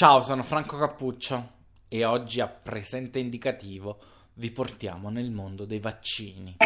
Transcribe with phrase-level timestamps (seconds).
[0.00, 1.56] Ciao, sono Franco Cappuccio
[1.86, 4.00] e oggi a presente indicativo
[4.36, 6.56] vi portiamo nel mondo dei vaccini.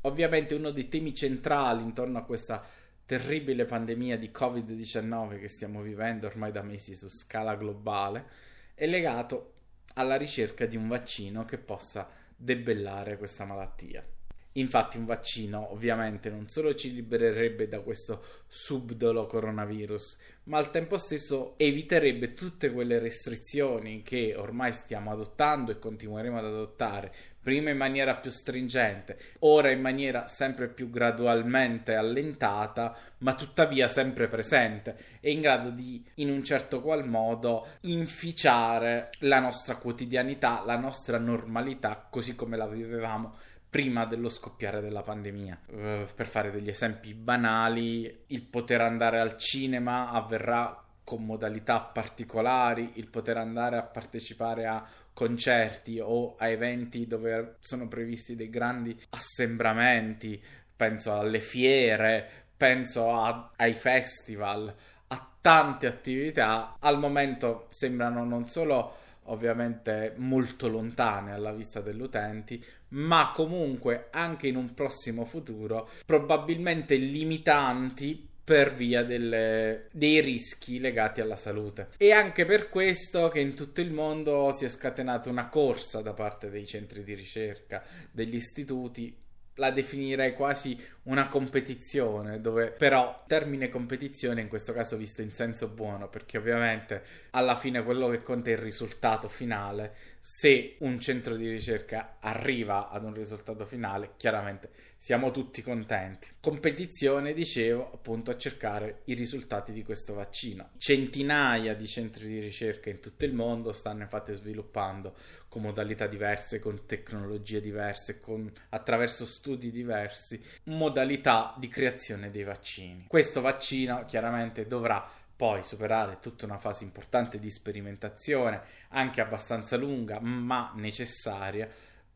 [0.00, 2.64] Ovviamente uno dei temi centrali intorno a questa
[3.04, 8.24] terribile pandemia di Covid-19 che stiamo vivendo ormai da mesi su scala globale
[8.72, 9.52] è legato
[9.92, 14.13] alla ricerca di un vaccino che possa debellare questa malattia.
[14.56, 20.96] Infatti un vaccino ovviamente non solo ci libererebbe da questo subdolo coronavirus, ma al tempo
[20.96, 27.76] stesso eviterebbe tutte quelle restrizioni che ormai stiamo adottando e continueremo ad adottare, prima in
[27.76, 35.32] maniera più stringente, ora in maniera sempre più gradualmente allentata, ma tuttavia sempre presente e
[35.32, 42.06] in grado di in un certo qual modo inficiare la nostra quotidianità, la nostra normalità
[42.08, 43.34] così come la vivevamo
[43.74, 45.58] prima dello scoppiare della pandemia.
[45.66, 52.92] Uh, per fare degli esempi banali, il poter andare al cinema avverrà con modalità particolari,
[52.94, 58.96] il poter andare a partecipare a concerti o a eventi dove sono previsti dei grandi
[59.10, 60.40] assembramenti,
[60.76, 64.72] penso alle fiere, penso a, ai festival,
[65.08, 72.62] a tante attività, al momento sembrano non solo ovviamente molto lontane alla vista degli utenti,
[72.88, 81.22] ma comunque anche in un prossimo futuro probabilmente limitanti per via delle, dei rischi legati
[81.22, 81.88] alla salute.
[81.96, 86.12] E anche per questo che in tutto il mondo si è scatenata una corsa da
[86.12, 89.16] parte dei centri di ricerca, degli istituti
[89.56, 95.68] la definirei quasi una competizione, dove però termine competizione in questo caso visto in senso
[95.68, 100.12] buono, perché ovviamente alla fine quello che conta è il risultato finale.
[100.26, 106.28] Se un centro di ricerca arriva ad un risultato finale, chiaramente siamo tutti contenti.
[106.40, 110.70] Competizione, dicevo, appunto a cercare i risultati di questo vaccino.
[110.78, 115.14] Centinaia di centri di ricerca in tutto il mondo stanno infatti sviluppando
[115.46, 123.04] con modalità diverse, con tecnologie diverse, con, attraverso studi diversi, modalità di creazione dei vaccini.
[123.08, 130.20] Questo vaccino chiaramente dovrà poi superare tutta una fase importante di sperimentazione, anche abbastanza lunga,
[130.20, 131.68] ma necessaria,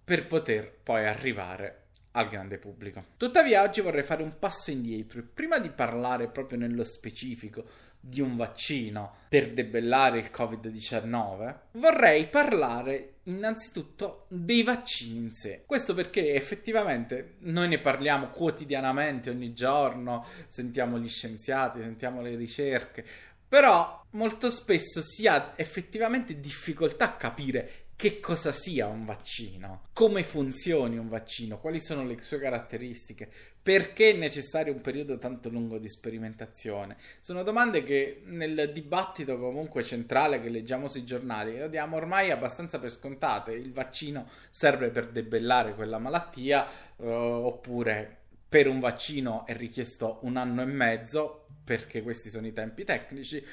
[0.05, 3.05] per poter poi arrivare al grande pubblico.
[3.17, 7.65] Tuttavia oggi vorrei fare un passo indietro e prima di parlare proprio nello specifico
[8.01, 15.65] di un vaccino per debellare il Covid-19, vorrei parlare innanzitutto dei vaccini in sé.
[15.67, 23.05] Questo perché effettivamente noi ne parliamo quotidianamente, ogni giorno, sentiamo gli scienziati, sentiamo le ricerche,
[23.47, 30.23] però molto spesso si ha effettivamente difficoltà a capire che cosa sia un vaccino, come
[30.23, 33.29] funzioni un vaccino, quali sono le sue caratteristiche,
[33.61, 36.97] perché è necessario un periodo tanto lungo di sperimentazione.
[37.19, 42.79] Sono domande che nel dibattito comunque centrale che leggiamo sui giornali lo diamo ormai abbastanza
[42.79, 43.51] per scontate.
[43.55, 48.17] Il vaccino serve per debellare quella malattia uh, oppure
[48.49, 53.45] per un vaccino è richiesto un anno e mezzo perché questi sono i tempi tecnici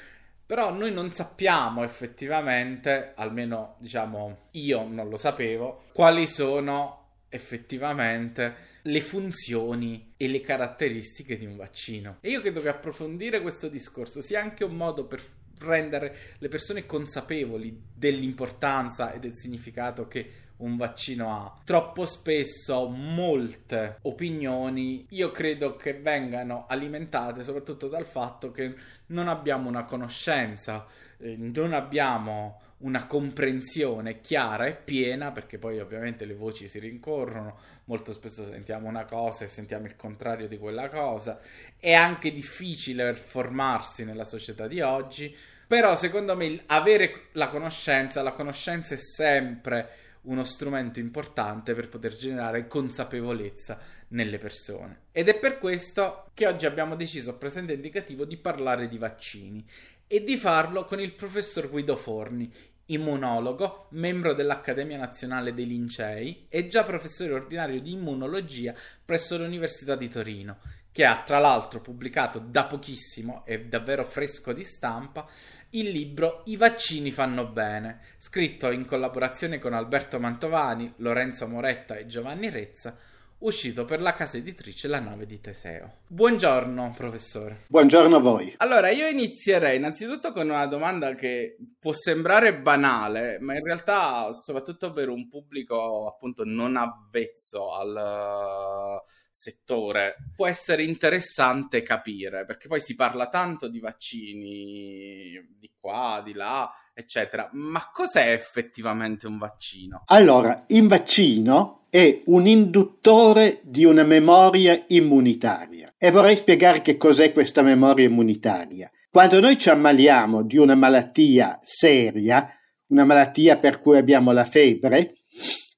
[0.46, 9.00] però noi non sappiamo effettivamente, almeno diciamo io non lo sapevo, quali sono effettivamente le
[9.00, 12.18] funzioni e le caratteristiche di un vaccino.
[12.20, 15.20] E io credo che approfondire questo discorso sia anche un modo per
[15.58, 21.60] rendere le persone consapevoli dell'importanza e del significato che un vaccino ha.
[21.64, 28.74] Troppo spesso molte opinioni io credo che vengano alimentate soprattutto dal fatto che
[29.06, 30.86] non abbiamo una conoscenza,
[31.18, 37.58] eh, non abbiamo una comprensione chiara e piena, perché poi ovviamente le voci si rincorrono,
[37.84, 41.40] molto spesso sentiamo una cosa e sentiamo il contrario di quella cosa,
[41.78, 45.34] è anche difficile formarsi nella società di oggi,
[45.66, 49.88] però secondo me avere la conoscenza, la conoscenza è sempre
[50.26, 53.78] uno strumento importante per poter generare consapevolezza
[54.08, 55.00] nelle persone.
[55.12, 59.66] Ed è per questo che oggi abbiamo deciso a presente indicativo di parlare di vaccini
[60.06, 62.52] e di farlo con il professor Guido Forni,
[62.86, 68.74] immunologo, membro dell'Accademia Nazionale dei Lincei e già professore ordinario di immunologia
[69.04, 70.58] presso l'Università di Torino,
[70.92, 75.28] che ha tra l'altro pubblicato da pochissimo e davvero fresco di stampa
[75.70, 82.06] il libro I vaccini fanno bene, scritto in collaborazione con Alberto Mantovani, Lorenzo Moretta e
[82.06, 82.96] Giovanni Rezza,
[83.38, 85.98] uscito per la casa editrice La nave di Teseo.
[86.06, 87.64] Buongiorno, professore.
[87.68, 88.54] Buongiorno a voi.
[88.58, 94.92] Allora, io inizierei innanzitutto con una domanda che può sembrare banale, ma in realtà, soprattutto
[94.92, 99.00] per un pubblico appunto non avvezzo al
[99.36, 106.32] settore può essere interessante capire, perché poi si parla tanto di vaccini di qua, di
[106.32, 110.04] là, eccetera, ma cos'è effettivamente un vaccino?
[110.06, 117.32] Allora, il vaccino è un induttore di una memoria immunitaria e vorrei spiegare che cos'è
[117.32, 118.90] questa memoria immunitaria.
[119.10, 122.48] Quando noi ci ammaliamo di una malattia seria,
[122.86, 125.16] una malattia per cui abbiamo la febbre,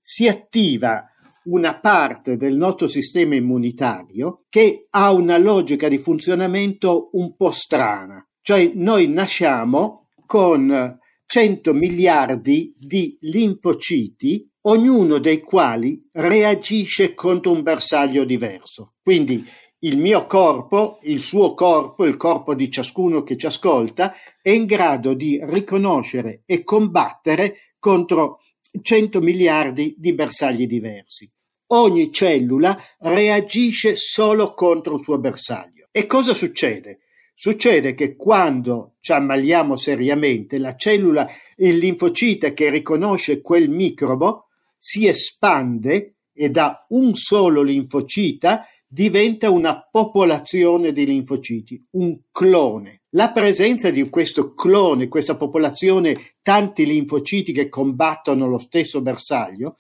[0.00, 1.04] si attiva
[1.50, 8.24] una parte del nostro sistema immunitario che ha una logica di funzionamento un po' strana.
[8.40, 18.24] Cioè noi nasciamo con 100 miliardi di linfociti, ognuno dei quali reagisce contro un bersaglio
[18.24, 18.94] diverso.
[19.02, 19.44] Quindi
[19.80, 24.12] il mio corpo, il suo corpo, il corpo di ciascuno che ci ascolta,
[24.42, 28.40] è in grado di riconoscere e combattere contro
[28.80, 31.30] 100 miliardi di bersagli diversi
[31.68, 35.88] ogni cellula reagisce solo contro il suo bersaglio.
[35.90, 37.00] E cosa succede?
[37.34, 41.26] Succede che quando ci ammaliamo seriamente, la cellula,
[41.56, 49.86] il linfocite che riconosce quel microbo, si espande e da un solo linfocita diventa una
[49.88, 53.02] popolazione di linfociti, un clone.
[53.10, 59.76] La presenza di questo clone, questa popolazione, tanti linfociti che combattono lo stesso bersaglio,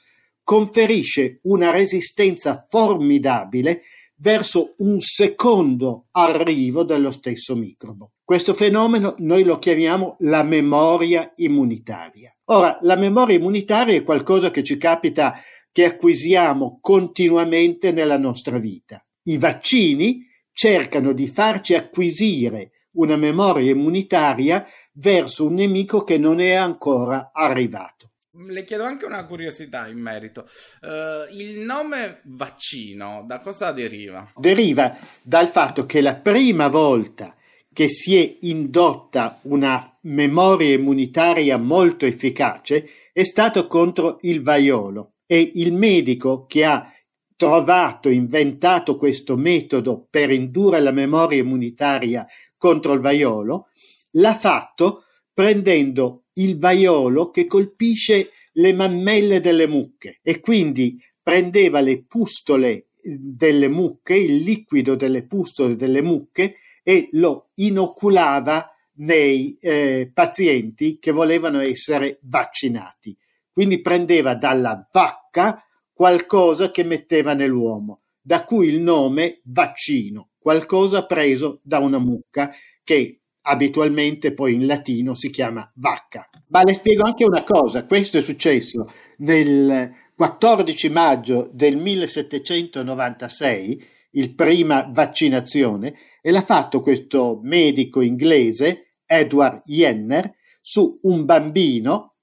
[0.48, 3.82] conferisce una resistenza formidabile
[4.14, 8.12] verso un secondo arrivo dello stesso microbo.
[8.24, 12.34] Questo fenomeno noi lo chiamiamo la memoria immunitaria.
[12.46, 15.38] Ora, la memoria immunitaria è qualcosa che ci capita
[15.70, 19.04] che acquisiamo continuamente nella nostra vita.
[19.24, 26.52] I vaccini cercano di farci acquisire una memoria immunitaria verso un nemico che non è
[26.52, 28.07] ancora arrivato.
[28.46, 30.48] Le chiedo anche una curiosità in merito.
[30.80, 34.32] Uh, il nome vaccino da cosa deriva?
[34.36, 37.34] Deriva dal fatto che la prima volta
[37.72, 45.52] che si è indotta una memoria immunitaria molto efficace è stato contro il vaiolo e
[45.56, 46.92] il medico che ha
[47.36, 52.26] trovato, inventato questo metodo per indurre la memoria immunitaria
[52.56, 53.68] contro il vaiolo,
[54.12, 62.04] l'ha fatto prendendo il vaiolo che colpisce le mammelle delle mucche e quindi prendeva le
[62.04, 70.98] pustole delle mucche, il liquido delle pustole delle mucche e lo inoculava nei eh, pazienti
[70.98, 73.16] che volevano essere vaccinati.
[73.52, 75.62] Quindi prendeva dalla vacca
[75.92, 82.52] qualcosa che metteva nell'uomo, da cui il nome vaccino, qualcosa preso da una mucca
[82.82, 83.17] che
[83.48, 86.28] abitualmente poi in latino si chiama vacca.
[86.48, 94.34] Ma le spiego anche una cosa, questo è successo nel 14 maggio del 1796, il
[94.34, 102.16] prima vaccinazione, e l'ha fatto questo medico inglese, Edward Jenner, su un bambino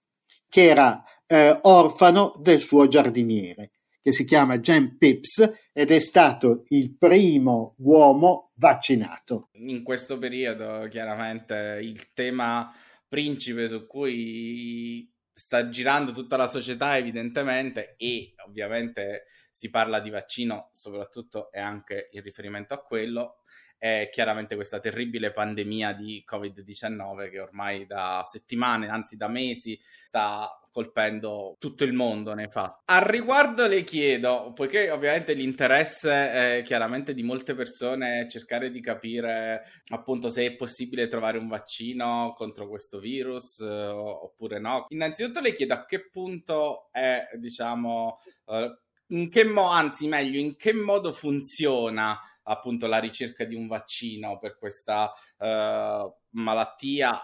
[0.48, 3.72] che era eh, orfano del suo giardiniere
[4.06, 9.50] che si chiama Jan Pips ed è stato il primo uomo vaccinato.
[9.54, 12.72] In questo periodo chiaramente il tema
[13.07, 20.69] principe su cui sta girando tutta la società evidentemente e ovviamente si parla di vaccino
[20.72, 23.38] soprattutto e anche in riferimento a quello
[23.80, 30.60] è chiaramente questa terribile pandemia di Covid-19 che ormai da settimane, anzi da mesi, sta
[30.75, 32.82] colpendo tutto il mondo nei fatti.
[32.91, 38.82] Al riguardo le chiedo, poiché ovviamente l'interesse eh, chiaramente di molte persone è cercare di
[38.82, 44.88] capire appunto se è possibile trovare un vaccino contro questo virus eh, oppure no.
[44.89, 48.79] Innanzitutto le chiedo a che punto è, diciamo, eh,
[49.12, 54.38] in che modo, anzi meglio, in che modo funziona appunto la ricerca di un vaccino
[54.39, 57.17] per questa uh, malattia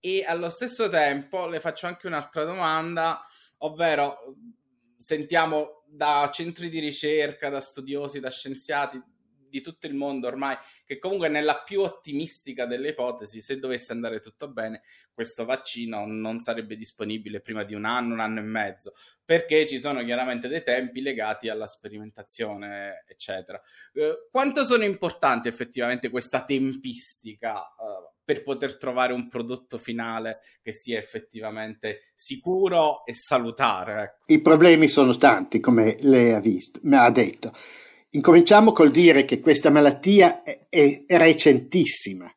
[0.00, 3.22] e allo stesso tempo le faccio anche un'altra domanda,
[3.58, 4.16] ovvero
[4.96, 9.00] sentiamo da centri di ricerca, da studiosi, da scienziati
[9.50, 14.20] di tutto il mondo ormai che comunque nella più ottimistica delle ipotesi, se dovesse andare
[14.20, 18.94] tutto bene, questo vaccino non sarebbe disponibile prima di un anno, un anno e mezzo,
[19.24, 23.60] perché ci sono chiaramente dei tempi legati alla sperimentazione, eccetera.
[23.92, 30.72] Eh, quanto sono importanti effettivamente questa tempistica eh, per poter trovare un prodotto finale che
[30.72, 34.02] sia effettivamente sicuro e salutare?
[34.02, 34.32] Ecco.
[34.32, 37.52] I problemi sono tanti, come lei ha visto, ha detto.
[38.12, 42.28] Incominciamo col dire che questa malattia è, è recentissima.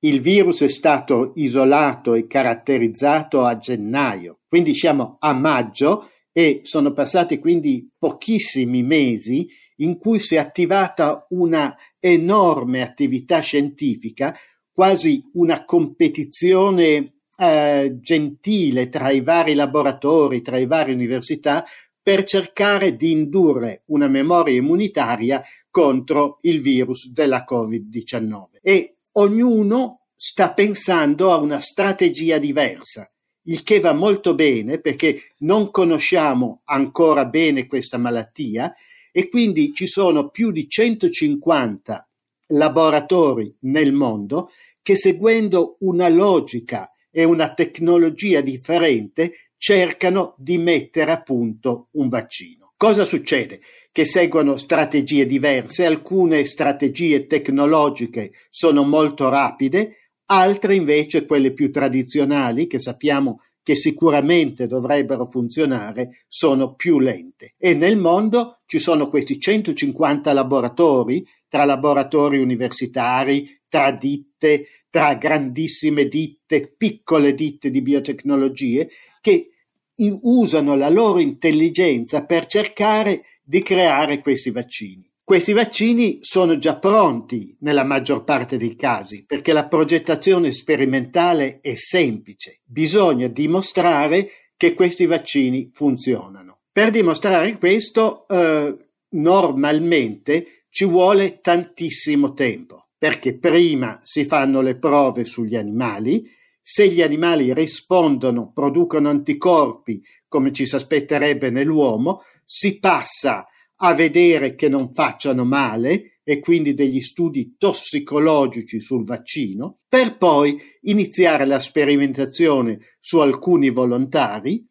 [0.00, 6.92] Il virus è stato isolato e caratterizzato a gennaio, quindi siamo a maggio e sono
[6.92, 14.36] passati quindi pochissimi mesi in cui si è attivata una enorme attività scientifica,
[14.70, 21.64] quasi una competizione eh, gentile tra i vari laboratori, tra i vari università,
[22.02, 28.58] per cercare di indurre una memoria immunitaria contro il virus della Covid-19.
[28.60, 33.10] E ognuno sta pensando a una strategia diversa,
[33.44, 38.72] il che va molto bene perché non conosciamo ancora bene questa malattia
[39.10, 42.08] e quindi ci sono più di 150
[42.48, 51.22] laboratori nel mondo che seguendo una logica e una tecnologia differente cercano di mettere a
[51.22, 52.72] punto un vaccino.
[52.76, 53.60] Cosa succede?
[53.92, 62.66] Che seguono strategie diverse, alcune strategie tecnologiche sono molto rapide, altre invece, quelle più tradizionali,
[62.66, 67.54] che sappiamo che sicuramente dovrebbero funzionare, sono più lente.
[67.56, 76.08] E nel mondo ci sono questi 150 laboratori, tra laboratori universitari, tra ditte, tra grandissime
[76.08, 78.88] ditte, piccole ditte di biotecnologie,
[79.20, 79.51] che
[79.96, 85.10] usano la loro intelligenza per cercare di creare questi vaccini.
[85.24, 91.74] Questi vaccini sono già pronti nella maggior parte dei casi perché la progettazione sperimentale è
[91.74, 92.60] semplice.
[92.64, 96.60] Bisogna dimostrare che questi vaccini funzionano.
[96.72, 98.76] Per dimostrare questo, eh,
[99.10, 106.24] normalmente ci vuole tantissimo tempo perché prima si fanno le prove sugli animali,
[106.62, 114.54] se gli animali rispondono, producono anticorpi, come ci si aspetterebbe nell'uomo, si passa a vedere
[114.54, 121.58] che non facciano male e quindi degli studi tossicologici sul vaccino, per poi iniziare la
[121.58, 124.64] sperimentazione su alcuni volontari,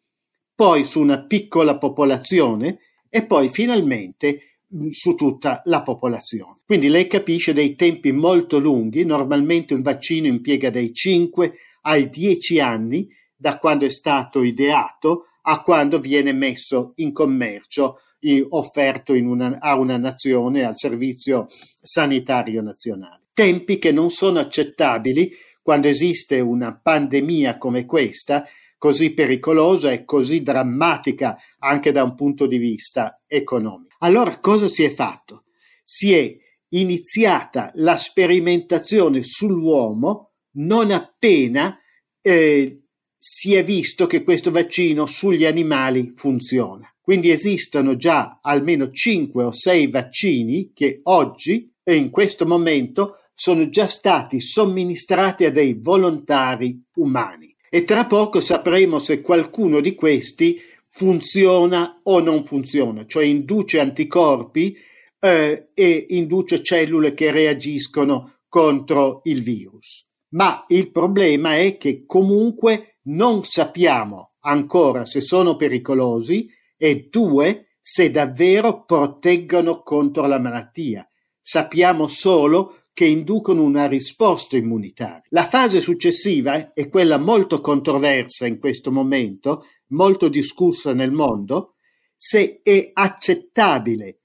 [0.54, 2.78] poi su una piccola popolazione
[3.10, 4.58] e poi finalmente
[4.90, 6.60] su tutta la popolazione.
[6.64, 11.52] Quindi lei capisce dei tempi molto lunghi, normalmente un vaccino impiega dai 5
[11.82, 18.46] ai 10 anni da quando è stato ideato a quando viene messo in commercio e
[18.48, 21.46] offerto in una, a una nazione al servizio
[21.80, 23.22] sanitario nazionale.
[23.34, 28.46] Tempi che non sono accettabili quando esiste una pandemia come questa,
[28.78, 33.94] così pericolosa e così drammatica anche da un punto di vista economico.
[33.98, 35.44] Allora cosa si è fatto?
[35.84, 36.36] Si è
[36.70, 41.78] iniziata la sperimentazione sull'uomo non appena
[42.20, 42.82] eh,
[43.18, 46.92] si è visto che questo vaccino sugli animali funziona.
[47.00, 53.68] Quindi esistono già almeno 5 o 6 vaccini che oggi e in questo momento sono
[53.68, 60.60] già stati somministrati a dei volontari umani e tra poco sapremo se qualcuno di questi
[60.90, 64.76] funziona o non funziona, cioè induce anticorpi
[65.18, 70.06] eh, e induce cellule che reagiscono contro il virus.
[70.32, 78.10] Ma il problema è che comunque non sappiamo ancora se sono pericolosi e due, se
[78.10, 81.06] davvero proteggono contro la malattia.
[81.40, 85.22] Sappiamo solo che inducono una risposta immunitaria.
[85.30, 91.74] La fase successiva è quella molto controversa in questo momento, molto discussa nel mondo,
[92.16, 94.18] se è accettabile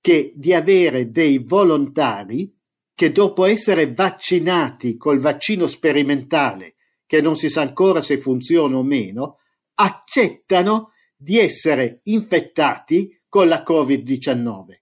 [0.00, 2.52] che di avere dei volontari
[2.94, 8.82] che dopo essere vaccinati col vaccino sperimentale, che non si sa ancora se funziona o
[8.82, 9.38] meno,
[9.74, 14.80] accettano di essere infettati con la Covid-19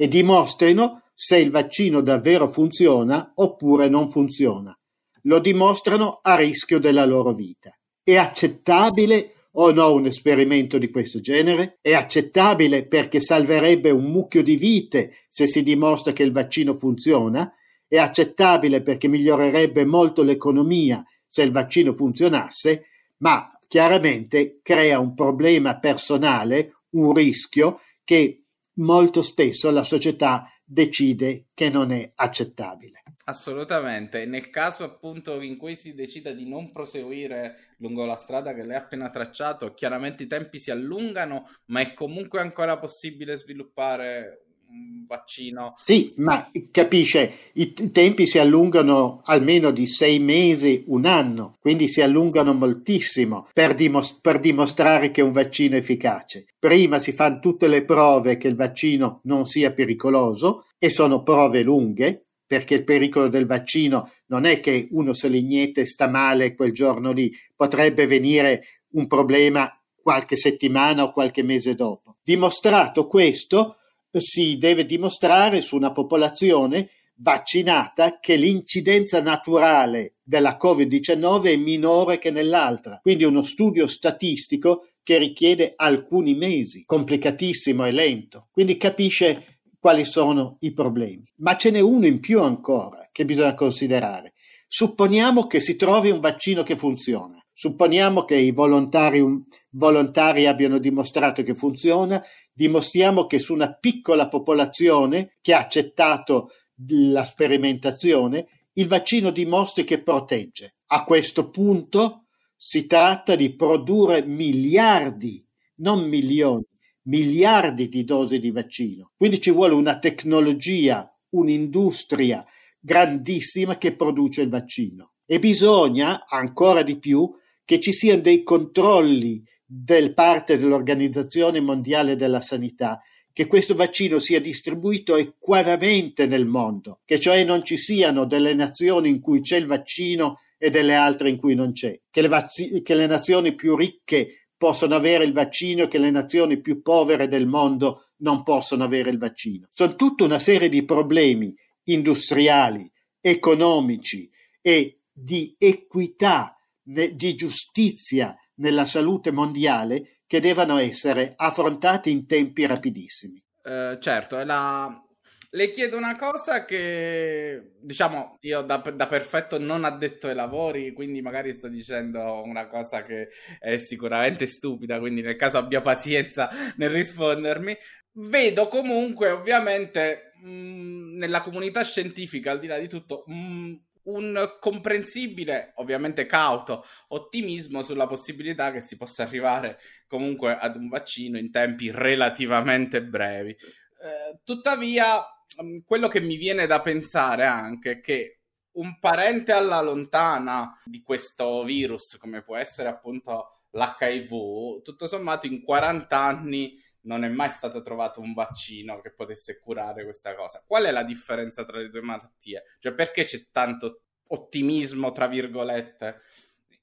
[0.00, 4.78] e dimostrino se il vaccino davvero funziona oppure non funziona.
[5.22, 7.76] Lo dimostrano a rischio della loro vita.
[8.04, 11.78] È accettabile o no un esperimento di questo genere?
[11.80, 17.52] È accettabile perché salverebbe un mucchio di vite se si dimostra che il vaccino funziona?
[17.86, 22.86] È accettabile perché migliorerebbe molto l'economia se il vaccino funzionasse?
[23.18, 28.42] Ma chiaramente crea un problema personale, un rischio che
[28.74, 33.02] molto spesso la società decide che non è accettabile.
[33.24, 38.64] Assolutamente, nel caso appunto in cui si decida di non proseguire lungo la strada che
[38.64, 44.47] lei ha appena tracciato, chiaramente i tempi si allungano, ma è comunque ancora possibile sviluppare
[44.70, 45.72] un vaccino.
[45.76, 52.02] Sì, ma capisce, i tempi si allungano almeno di sei mesi, un anno, quindi si
[52.02, 56.46] allungano moltissimo per, dimos- per dimostrare che un vaccino è efficace.
[56.58, 61.62] Prima si fanno tutte le prove che il vaccino non sia pericoloso e sono prove
[61.62, 66.54] lunghe, perché il pericolo del vaccino non è che uno se l'inietta e sta male
[66.54, 69.70] quel giorno lì, potrebbe venire un problema
[70.00, 72.16] qualche settimana o qualche mese dopo.
[72.22, 73.76] Dimostrato questo,
[74.12, 82.30] si deve dimostrare su una popolazione vaccinata che l'incidenza naturale della Covid-19 è minore che
[82.30, 82.98] nell'altra.
[83.02, 88.48] Quindi uno studio statistico che richiede alcuni mesi, complicatissimo e lento.
[88.50, 91.24] Quindi capisce quali sono i problemi.
[91.36, 94.34] Ma ce n'è uno in più ancora che bisogna considerare.
[94.66, 97.42] Supponiamo che si trovi un vaccino che funziona.
[97.52, 99.24] Supponiamo che i volontari,
[99.70, 102.22] volontari abbiano dimostrato che funziona,
[102.58, 106.50] dimostriamo che su una piccola popolazione che ha accettato
[106.88, 110.78] la sperimentazione, il vaccino dimostri che protegge.
[110.86, 112.24] A questo punto
[112.56, 115.46] si tratta di produrre miliardi,
[115.76, 116.64] non milioni,
[117.02, 119.12] miliardi di dosi di vaccino.
[119.16, 122.44] Quindi ci vuole una tecnologia, un'industria
[122.80, 125.12] grandissima che produce il vaccino.
[125.26, 127.32] E bisogna ancora di più
[127.64, 133.02] che ci siano dei controlli del parte dell'Organizzazione Mondiale della Sanità
[133.34, 139.10] che questo vaccino sia distribuito equamente nel mondo, che cioè non ci siano delle nazioni
[139.10, 142.82] in cui c'è il vaccino e delle altre in cui non c'è, che le, vazzi-
[142.82, 147.28] che le nazioni più ricche possono avere il vaccino e che le nazioni più povere
[147.28, 149.68] del mondo non possono avere il vaccino.
[149.70, 154.28] Sono tutta una serie di problemi industriali, economici
[154.60, 163.42] e di equità, di giustizia nella salute mondiale che devono essere affrontati in tempi rapidissimi.
[163.62, 165.02] Eh, certo, la...
[165.50, 171.22] le chiedo una cosa che, diciamo, io da, da, perfetto non addetto ai lavori, quindi
[171.22, 176.90] magari sto dicendo una cosa che è sicuramente stupida, quindi nel caso abbia pazienza nel
[176.90, 177.76] rispondermi.
[178.12, 183.74] Vedo comunque, ovviamente, mh, nella comunità scientifica, al di là di tutto, mh,
[184.08, 191.38] un comprensibile, ovviamente cauto, ottimismo sulla possibilità che si possa arrivare comunque ad un vaccino
[191.38, 193.50] in tempi relativamente brevi.
[193.50, 195.22] Eh, tuttavia,
[195.62, 198.40] mm, quello che mi viene da pensare anche è che
[198.72, 205.62] un parente alla lontana di questo virus, come può essere appunto l'HIV, tutto sommato in
[205.62, 210.62] 40 anni non è mai stato trovato un vaccino che potesse curare questa cosa.
[210.64, 212.62] Qual è la differenza tra le due malattie?
[212.78, 216.20] Cioè, perché c'è tanto ottimismo, tra virgolette,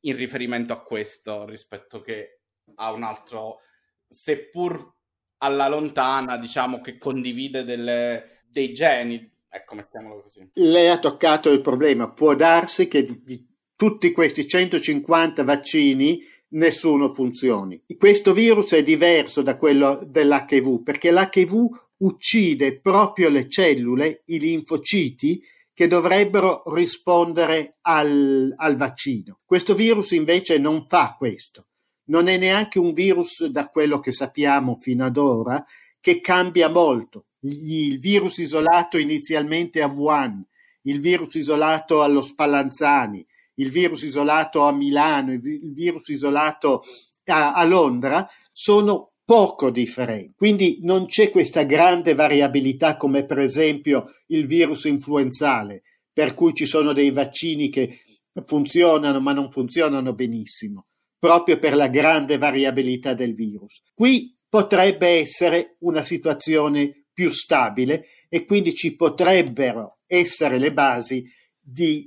[0.02, 2.40] in riferimento a questo rispetto che
[2.76, 3.60] a un altro,
[4.08, 4.94] seppur
[5.38, 9.32] alla lontana, diciamo che condivide delle, dei geni.
[9.48, 10.50] Ecco, mettiamolo così.
[10.54, 12.12] Lei ha toccato il problema.
[12.12, 16.20] Può darsi che di, di tutti questi 150 vaccini
[16.56, 17.82] nessuno funzioni.
[17.98, 25.42] Questo virus è diverso da quello dell'HIV perché l'HIV uccide proprio le cellule, i linfociti,
[25.74, 29.40] che dovrebbero rispondere al, al vaccino.
[29.44, 31.68] Questo virus invece non fa questo.
[32.06, 35.64] Non è neanche un virus, da quello che sappiamo fino ad ora,
[36.00, 37.26] che cambia molto.
[37.42, 40.46] Il virus isolato inizialmente a Wuhan,
[40.84, 46.82] il virus isolato allo Spallanzani, il virus isolato a Milano, il virus isolato
[47.26, 50.34] a, a Londra, sono poco differenti.
[50.36, 55.82] Quindi non c'è questa grande variabilità come per esempio il virus influenzale,
[56.14, 58.00] per cui ci sono dei vaccini che
[58.46, 60.88] funzionano ma non funzionano benissimo,
[61.18, 63.82] proprio per la grande variabilità del virus.
[63.94, 71.26] Qui potrebbe essere una situazione più stabile e quindi ci potrebbero essere le basi
[71.60, 72.06] di,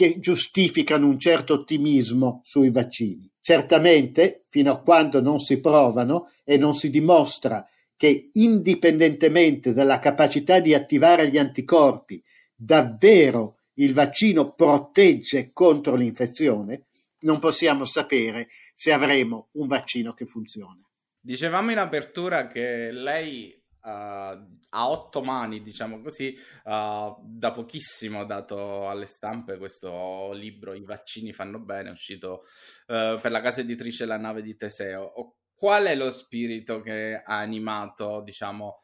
[0.00, 3.30] che giustificano un certo ottimismo sui vaccini.
[3.38, 10.58] Certamente, fino a quando non si provano e non si dimostra che indipendentemente dalla capacità
[10.58, 12.22] di attivare gli anticorpi,
[12.54, 16.86] davvero il vaccino protegge contro l'infezione,
[17.20, 20.80] non possiamo sapere se avremo un vaccino che funziona.
[21.20, 28.88] Dicevamo in apertura che lei uh, a otto mani, diciamo così, uh, da pochissimo dato
[28.88, 32.42] alle stampe questo libro I vaccini fanno bene, uscito
[32.86, 35.12] uh, per la casa editrice La nave di Teseo.
[35.54, 38.80] Qual è lo spirito che ha animato, diciamo,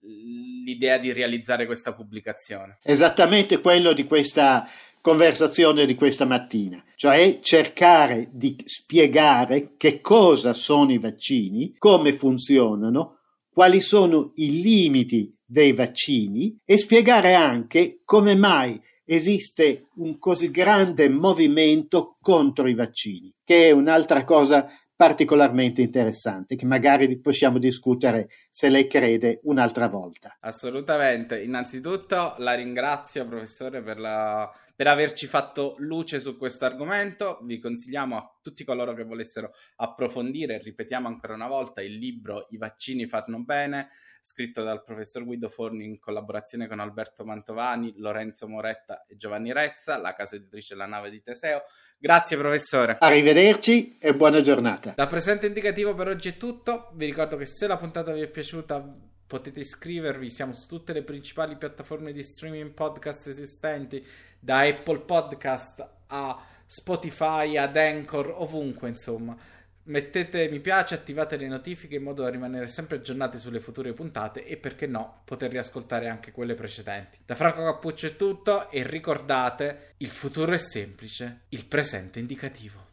[0.00, 2.78] l'idea di realizzare questa pubblicazione?
[2.82, 4.68] Esattamente quello di questa
[5.00, 13.17] conversazione di questa mattina, cioè cercare di spiegare che cosa sono i vaccini, come funzionano,
[13.58, 21.08] quali sono i limiti dei vaccini e spiegare anche come mai esiste un così grande
[21.08, 28.68] movimento contro i vaccini, che è un'altra cosa particolarmente interessante che magari possiamo discutere se
[28.68, 30.36] lei crede un'altra volta.
[30.38, 31.42] Assolutamente.
[31.42, 37.40] Innanzitutto la ringrazio professore per la per averci fatto luce su questo argomento.
[37.42, 42.58] Vi consigliamo a tutti coloro che volessero approfondire, ripetiamo ancora una volta, il libro I
[42.58, 43.88] vaccini fanno bene
[44.20, 49.98] scritto dal professor Guido Forni in collaborazione con Alberto Mantovani, Lorenzo Moretta e Giovanni Rezza,
[49.98, 51.62] la casa editrice La Nave di Teseo.
[51.98, 52.98] Grazie professore.
[53.00, 54.92] Arrivederci e buona giornata.
[54.94, 56.92] Da presente indicativo per oggi è tutto.
[56.94, 61.02] Vi ricordo che se la puntata vi è piaciuta potete iscrivervi, siamo su tutte le
[61.02, 64.02] principali piattaforme di streaming podcast esistenti,
[64.38, 69.36] da Apple Podcast a Spotify, ad Anchor, ovunque insomma.
[69.84, 74.44] Mettete mi piace, attivate le notifiche in modo da rimanere sempre aggiornati sulle future puntate
[74.44, 77.20] e perché no, poter riascoltare anche quelle precedenti.
[77.24, 82.87] Da Franco Cappuccio è tutto e ricordate, il futuro è semplice, il presente indicativo.